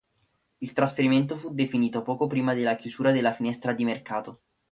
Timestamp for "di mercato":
3.71-4.41